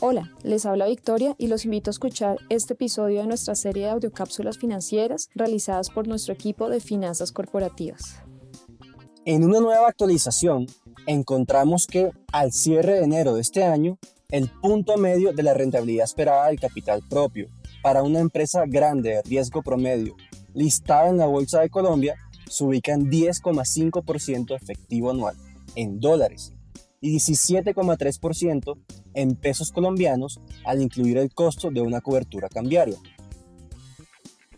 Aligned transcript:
Hola, 0.00 0.32
les 0.44 0.64
habla 0.64 0.86
Victoria 0.86 1.34
y 1.38 1.48
los 1.48 1.64
invito 1.64 1.90
a 1.90 1.92
escuchar 1.92 2.38
este 2.50 2.74
episodio 2.74 3.20
de 3.20 3.26
nuestra 3.26 3.56
serie 3.56 3.84
de 3.84 3.90
audiocápsulas 3.90 4.56
financieras 4.56 5.28
realizadas 5.34 5.90
por 5.90 6.06
nuestro 6.06 6.34
equipo 6.34 6.68
de 6.68 6.78
finanzas 6.78 7.32
corporativas. 7.32 8.22
En 9.24 9.42
una 9.42 9.58
nueva 9.58 9.88
actualización, 9.88 10.66
encontramos 11.06 11.88
que 11.88 12.12
al 12.32 12.52
cierre 12.52 12.94
de 12.94 13.04
enero 13.04 13.34
de 13.34 13.40
este 13.40 13.64
año, 13.64 13.98
el 14.30 14.48
punto 14.48 14.96
medio 14.98 15.32
de 15.32 15.42
la 15.42 15.54
rentabilidad 15.54 16.04
esperada 16.04 16.46
del 16.46 16.60
capital 16.60 17.02
propio 17.10 17.48
para 17.82 18.04
una 18.04 18.20
empresa 18.20 18.64
grande 18.66 19.10
de 19.10 19.22
riesgo 19.22 19.62
promedio 19.62 20.14
listada 20.54 21.08
en 21.08 21.18
la 21.18 21.26
Bolsa 21.26 21.60
de 21.60 21.70
Colombia 21.70 22.14
se 22.48 22.64
ubica 22.64 22.92
en 22.92 23.10
10,5% 23.10 24.54
efectivo 24.54 25.10
anual 25.10 25.36
en 25.74 26.00
dólares 26.00 26.52
y 27.00 27.16
17,3% 27.16 28.78
en 29.14 29.36
pesos 29.36 29.72
colombianos 29.72 30.40
al 30.64 30.82
incluir 30.82 31.18
el 31.18 31.32
costo 31.32 31.70
de 31.70 31.80
una 31.80 32.00
cobertura 32.00 32.48
cambiaria. 32.48 32.96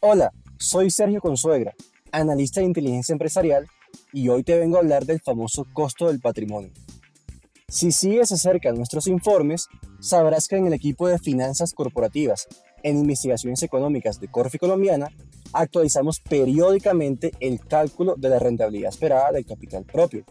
Hola, 0.00 0.32
soy 0.58 0.90
Sergio 0.90 1.20
Consuegra, 1.20 1.74
analista 2.12 2.60
de 2.60 2.66
inteligencia 2.66 3.12
empresarial 3.12 3.66
y 4.12 4.28
hoy 4.28 4.44
te 4.44 4.58
vengo 4.58 4.76
a 4.76 4.80
hablar 4.80 5.04
del 5.04 5.20
famoso 5.20 5.66
costo 5.72 6.06
del 6.06 6.20
patrimonio. 6.20 6.70
Si 7.68 7.92
sigues 7.92 8.32
acerca 8.32 8.70
de 8.70 8.78
nuestros 8.78 9.06
informes, 9.08 9.68
sabrás 10.00 10.48
que 10.48 10.56
en 10.56 10.66
el 10.66 10.72
equipo 10.72 11.06
de 11.06 11.18
finanzas 11.18 11.74
corporativas 11.74 12.46
en 12.82 12.96
investigaciones 12.96 13.62
económicas 13.62 14.20
de 14.20 14.28
Corfi 14.28 14.58
Colombiana 14.58 15.10
actualizamos 15.52 16.20
periódicamente 16.20 17.32
el 17.40 17.60
cálculo 17.60 18.14
de 18.16 18.28
la 18.28 18.38
rentabilidad 18.38 18.90
esperada 18.90 19.32
del 19.32 19.44
capital 19.44 19.84
propio 19.84 20.24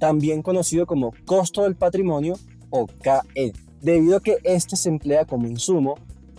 también 0.00 0.42
conocido 0.42 0.86
como 0.86 1.12
costo 1.26 1.62
del 1.62 1.76
patrimonio 1.76 2.34
o 2.70 2.86
KE, 2.86 3.52
debido 3.80 4.16
a 4.16 4.20
que 4.20 4.38
este 4.42 4.74
se 4.74 4.88
emplea 4.88 5.26
como 5.26 5.46
insumo 5.46 5.94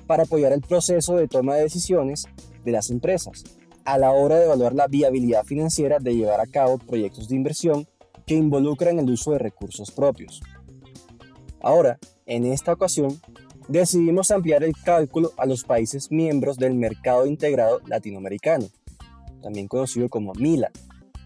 para 0.08 0.24
apoyar 0.24 0.52
el 0.52 0.62
proceso 0.62 1.16
de 1.16 1.30
toma 1.30 1.56
de 1.56 1.64
decisiones 1.64 2.28
de 2.66 2.72
las 2.72 2.90
empresas 2.90 3.44
a 3.86 3.98
la 3.98 4.12
hora 4.12 4.38
de 4.38 4.46
evaluar 4.46 4.74
la 4.74 4.88
viabilidad 4.88 5.44
financiera 5.44 6.00
de 6.00 6.16
llevar 6.16 6.40
a 6.40 6.46
cabo 6.46 6.78
proyectos 6.78 7.30
de 7.30 7.36
inversión 7.36 7.88
que 8.26 8.36
involucran 8.36 9.00
el 9.00 9.10
uso 9.10 9.32
de 9.32 9.40
recursos 9.40 9.92
propios. 9.92 10.42
Ahora, 11.62 12.00
en 12.26 12.46
esta 12.46 12.74
ocasión, 12.74 13.20
decidimos 13.68 14.32
ampliar 14.32 14.64
el 14.64 14.76
cálculo 14.76 15.32
a 15.38 15.46
los 15.46 15.64
países 15.64 16.12
miembros 16.12 16.58
del 16.58 16.76
Mercado 16.76 17.26
Integrado 17.26 17.80
Latinoamericano, 17.86 18.68
también 19.42 19.68
conocido 19.68 20.10
como 20.10 20.34
MILA, 20.34 20.72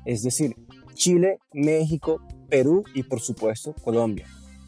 es 0.06 0.23
decir, 0.23 0.56
Chile, 0.95 1.38
México, 1.53 2.21
Perú 2.49 2.83
y 2.95 3.03
por 3.03 3.21
supuesto 3.21 3.75
Colombia. 3.83 4.27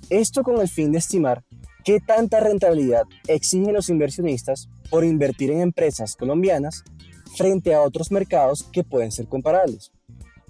Esto 0.09 0.43
con 0.43 0.61
el 0.61 0.69
fin 0.69 0.91
de 0.91 0.99
estimar 0.99 1.43
qué 1.83 1.99
tanta 1.99 2.39
rentabilidad 2.39 3.03
exigen 3.27 3.73
los 3.73 3.89
inversionistas 3.89 4.69
por 4.89 5.03
invertir 5.03 5.51
en 5.51 5.61
empresas 5.61 6.15
colombianas 6.15 6.83
frente 7.35 7.73
a 7.73 7.81
otros 7.81 8.11
mercados 8.11 8.63
que 8.71 8.83
pueden 8.83 9.11
ser 9.11 9.27
comparables. 9.27 9.91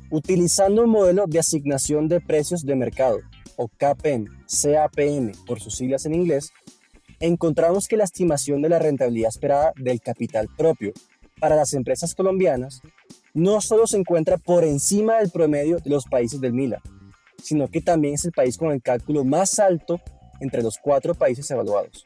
Utilizando 0.09 0.83
un 0.83 0.89
modelo 0.89 1.25
de 1.27 1.39
asignación 1.39 2.07
de 2.07 2.21
precios 2.21 2.65
de 2.65 2.75
mercado, 2.75 3.19
o 3.57 3.67
KPM, 3.67 4.27
CAPM 4.47 5.31
por 5.45 5.59
sus 5.59 5.75
siglas 5.75 6.05
en 6.05 6.13
inglés, 6.13 6.51
encontramos 7.19 7.87
que 7.87 7.97
la 7.97 8.03
estimación 8.03 8.61
de 8.61 8.69
la 8.69 8.79
rentabilidad 8.79 9.29
esperada 9.29 9.73
del 9.75 9.99
capital 9.99 10.47
propio 10.55 10.93
para 11.39 11.55
las 11.55 11.73
empresas 11.73 12.15
colombianas 12.15 12.81
no 13.37 13.61
solo 13.61 13.85
se 13.85 13.97
encuentra 13.97 14.39
por 14.39 14.63
encima 14.63 15.17
del 15.17 15.29
promedio 15.29 15.77
de 15.77 15.91
los 15.91 16.05
países 16.05 16.41
del 16.41 16.53
MILA, 16.53 16.81
sino 17.37 17.67
que 17.67 17.81
también 17.81 18.15
es 18.15 18.25
el 18.25 18.31
país 18.31 18.57
con 18.57 18.71
el 18.71 18.81
cálculo 18.81 19.23
más 19.23 19.59
alto 19.59 20.01
entre 20.39 20.63
los 20.63 20.79
cuatro 20.79 21.13
países 21.13 21.49
evaluados. 21.51 22.03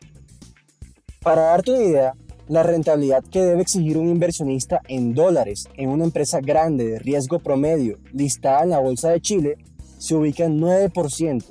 Para 1.21 1.43
darte 1.43 1.71
una 1.71 1.83
idea, 1.83 2.13
la 2.49 2.63
rentabilidad 2.63 3.23
que 3.23 3.41
debe 3.41 3.61
exigir 3.61 3.97
un 3.97 4.09
inversionista 4.09 4.81
en 4.89 5.13
dólares 5.13 5.69
en 5.77 5.87
una 5.87 6.03
empresa 6.03 6.41
grande 6.41 6.85
de 6.85 6.99
riesgo 6.99 7.39
promedio 7.39 7.97
listada 8.11 8.63
en 8.63 8.71
la 8.71 8.79
Bolsa 8.79 9.09
de 9.11 9.21
Chile 9.21 9.55
se 9.99 10.15
ubica 10.15 10.43
en 10.43 10.59
9%, 10.59 11.45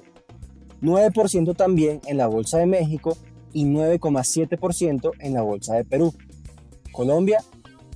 9% 0.82 1.56
también 1.56 2.02
en 2.06 2.18
la 2.18 2.26
Bolsa 2.26 2.58
de 2.58 2.66
México 2.66 3.16
y 3.54 3.64
9,7% 3.64 5.12
en 5.20 5.32
la 5.32 5.40
Bolsa 5.40 5.74
de 5.76 5.86
Perú. 5.86 6.12
Colombia, 6.92 7.42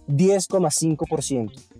10,5% 0.08 1.73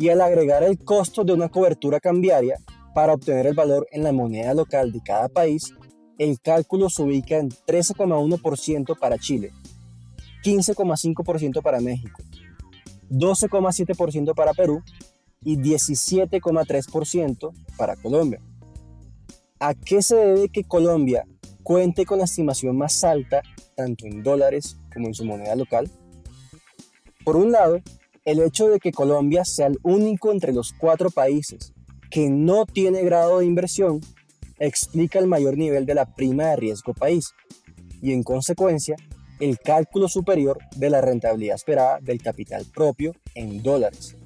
y 0.00 0.08
al 0.08 0.22
agregar 0.22 0.62
el 0.62 0.78
costo 0.78 1.24
de 1.24 1.34
una 1.34 1.50
cobertura 1.50 2.00
cambiaria 2.00 2.58
para 2.94 3.12
obtener 3.12 3.46
el 3.46 3.52
valor 3.52 3.86
en 3.92 4.02
la 4.02 4.12
moneda 4.12 4.54
local 4.54 4.92
de 4.92 5.02
cada 5.02 5.28
país, 5.28 5.74
el 6.16 6.40
cálculo 6.40 6.88
se 6.88 7.02
ubica 7.02 7.36
en 7.36 7.50
13,1% 7.50 8.98
para 8.98 9.18
Chile, 9.18 9.52
15,5% 10.42 11.60
para 11.60 11.80
México, 11.80 12.22
12,7% 13.10 14.34
para 14.34 14.54
Perú 14.54 14.82
y 15.42 15.58
17,3% 15.58 17.52
para 17.76 17.94
Colombia. 17.96 18.40
¿A 19.58 19.74
qué 19.74 20.00
se 20.00 20.16
debe 20.16 20.48
que 20.48 20.64
Colombia 20.64 21.26
cuente 21.62 22.06
con 22.06 22.20
la 22.20 22.24
estimación 22.24 22.74
más 22.78 23.04
alta 23.04 23.42
tanto 23.76 24.06
en 24.06 24.22
dólares 24.22 24.78
como 24.94 25.08
en 25.08 25.14
su 25.14 25.26
moneda 25.26 25.54
local? 25.56 25.90
Por 27.22 27.36
un 27.36 27.52
lado, 27.52 27.82
el 28.24 28.40
hecho 28.40 28.68
de 28.68 28.78
que 28.78 28.92
Colombia 28.92 29.44
sea 29.44 29.66
el 29.66 29.78
único 29.82 30.30
entre 30.30 30.52
los 30.52 30.72
cuatro 30.72 31.10
países 31.10 31.72
que 32.10 32.28
no 32.28 32.66
tiene 32.66 33.02
grado 33.02 33.38
de 33.38 33.46
inversión 33.46 34.00
explica 34.58 35.18
el 35.18 35.26
mayor 35.26 35.56
nivel 35.56 35.86
de 35.86 35.94
la 35.94 36.14
prima 36.14 36.46
de 36.46 36.56
riesgo 36.56 36.92
país 36.92 37.32
y 38.02 38.12
en 38.12 38.22
consecuencia 38.22 38.96
el 39.40 39.58
cálculo 39.58 40.08
superior 40.08 40.58
de 40.76 40.90
la 40.90 41.00
rentabilidad 41.00 41.54
esperada 41.54 41.98
del 42.00 42.20
capital 42.20 42.66
propio 42.74 43.14
en 43.34 43.62
dólares. 43.62 44.16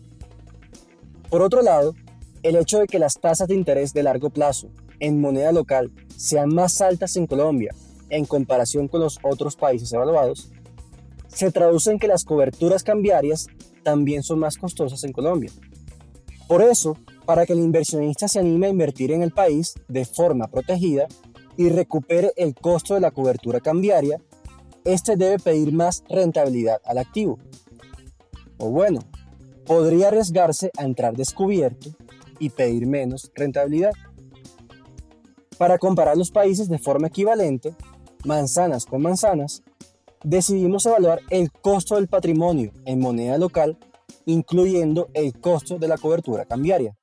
Por 1.31 1.43
otro 1.43 1.63
lado, 1.63 1.95
el 2.43 2.57
hecho 2.57 2.81
de 2.81 2.87
que 2.87 2.99
las 2.99 3.21
tasas 3.21 3.49
de 3.49 3.55
interés 3.55 3.93
de 3.93 4.03
largo 4.03 4.31
plazo 4.31 4.71
en 4.99 5.21
moneda 5.21 5.53
local 5.53 5.93
sean 6.17 6.53
más 6.53 6.81
altas 6.81 7.17
en 7.17 7.27
Colombia 7.27 7.75
en 8.11 8.25
comparación 8.27 8.89
con 8.89 9.01
los 9.01 9.19
otros 9.23 9.57
países 9.57 9.93
evaluados, 9.93 10.51
se 11.35 11.51
traduce 11.51 11.91
en 11.91 11.99
que 11.99 12.09
las 12.09 12.25
coberturas 12.25 12.83
cambiarias 12.83 13.47
también 13.83 14.23
son 14.23 14.39
más 14.39 14.57
costosas 14.57 15.05
en 15.05 15.13
Colombia. 15.13 15.51
Por 16.49 16.63
eso, 16.63 16.97
para 17.27 17.47
que 17.47 17.53
el 17.53 17.59
inversionista 17.59 18.29
se 18.29 18.39
anime 18.39 18.67
a 18.67 18.71
invertir 18.71 19.13
en 19.13 19.23
el 19.23 19.33
país 19.33 19.75
de 19.89 20.05
forma 20.05 20.49
protegida 20.49 21.07
y 21.57 21.69
recupere 21.69 22.33
el 22.37 22.55
costo 22.55 22.95
de 22.95 23.01
la 23.01 23.11
cobertura 23.11 23.61
cambiaria, 23.61 24.21
este 24.85 25.17
debe 25.17 25.39
pedir 25.39 25.73
más 25.73 26.05
rentabilidad 26.09 26.81
al 26.85 26.99
activo. 26.99 27.39
O 28.59 28.71
bueno, 28.71 29.01
podría 29.67 30.09
arriesgarse 30.09 30.71
a 30.77 30.85
entrar 30.85 31.17
descubierto 31.17 31.91
y 32.39 32.51
pedir 32.51 32.87
menos 32.87 33.33
rentabilidad. 33.35 33.93
Para 35.59 35.79
comparar 35.79 36.17
los 36.17 36.31
países 36.31 36.69
de 36.69 36.79
forma 36.79 37.07
equivalente, 37.07 37.75
manzanas 38.25 38.85
con 38.85 39.03
manzanas, 39.03 39.63
decidimos 40.25 40.85
evaluar 40.87 41.21
el 41.31 41.53
costo 41.53 41.95
del 41.97 42.09
patrimonio 42.09 42.73
en 42.87 42.99
moneda 42.99 43.37
local, 43.39 43.79
incluyendo 44.25 45.09
el 45.15 45.39
costo 45.39 45.79
de 45.79 45.87
la 45.87 45.99
cobertura 45.99 46.47
cambiaria. 46.47 46.97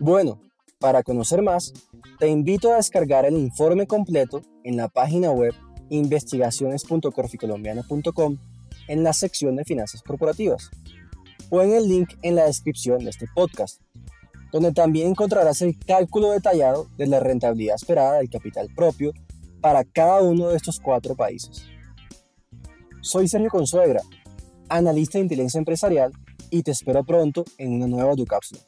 Bueno, 0.00 0.40
para 0.78 1.02
conocer 1.02 1.42
más, 1.42 1.74
te 2.18 2.28
invito 2.28 2.72
a 2.72 2.76
descargar 2.76 3.26
el 3.26 3.36
informe 3.36 3.86
completo 3.86 4.40
en 4.64 4.76
la 4.76 4.88
página 4.88 5.30
web 5.32 5.52
investigaciones.corficolombiana.com 5.90 8.38
en 8.88 9.04
la 9.04 9.12
sección 9.12 9.54
de 9.56 9.64
finanzas 9.64 10.02
corporativas 10.02 10.70
o 11.50 11.60
en 11.62 11.72
el 11.72 11.88
link 11.88 12.10
en 12.22 12.36
la 12.36 12.46
descripción 12.46 13.04
de 13.04 13.10
este 13.10 13.26
podcast, 13.34 13.82
donde 14.52 14.72
también 14.72 15.08
encontrarás 15.08 15.60
el 15.62 15.76
cálculo 15.78 16.30
detallado 16.30 16.88
de 16.96 17.06
la 17.06 17.20
rentabilidad 17.20 17.74
esperada 17.74 18.18
del 18.18 18.30
capital 18.30 18.68
propio 18.74 19.12
para 19.60 19.84
cada 19.84 20.22
uno 20.22 20.48
de 20.48 20.56
estos 20.56 20.80
cuatro 20.80 21.14
países. 21.14 21.71
Soy 23.02 23.26
Sergio 23.26 23.50
Consuegra, 23.50 24.00
analista 24.68 25.18
de 25.18 25.24
inteligencia 25.24 25.58
empresarial 25.58 26.12
y 26.50 26.62
te 26.62 26.70
espero 26.70 27.02
pronto 27.02 27.44
en 27.58 27.72
una 27.72 27.88
nueva 27.88 28.10
audiocápsula. 28.10 28.60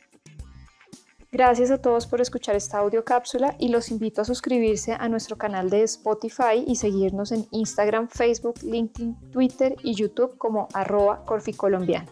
Gracias 1.31 1.71
a 1.71 1.79
todos 1.79 2.09
por 2.09 2.21
escuchar 2.21 2.57
esta 2.57 2.79
audiocápsula 2.79 3.55
y 3.61 3.69
los 3.69 3.93
invito 3.93 4.23
a 4.23 4.25
suscribirse 4.25 4.93
a 4.93 5.09
nuestro 5.09 5.39
canal 5.39 5.71
de 5.71 5.85
Spotify 5.85 6.65
y 6.67 6.75
seguirnos 6.75 7.31
en 7.31 7.47
Instagram, 7.53 8.09
Facebook, 8.09 8.57
LinkedIn, 8.65 9.17
Twitter 9.31 9.77
y 9.85 9.95
YouTube 9.95 10.37
como 10.37 10.67
arroba 10.75 11.25
corficolombiana. 11.25 12.07